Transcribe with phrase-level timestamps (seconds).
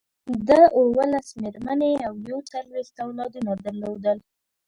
[0.47, 4.17] ده اوولس مېرمنې او یو څلویښت اولادونه درلودل.